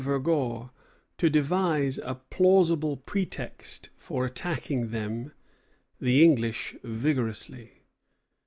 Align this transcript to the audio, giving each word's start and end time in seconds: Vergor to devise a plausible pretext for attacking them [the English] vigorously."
Vergor 0.03 0.71
to 1.19 1.29
devise 1.29 1.99
a 1.99 2.15
plausible 2.15 2.97
pretext 2.97 3.91
for 3.95 4.25
attacking 4.25 4.89
them 4.89 5.31
[the 5.99 6.23
English] 6.23 6.75
vigorously." 6.81 7.83